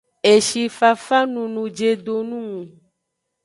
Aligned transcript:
Eshi 0.33 0.63
fafa 0.77 1.19
nunu 1.31 1.63
jedo 1.77 2.15
nung. 2.29 2.65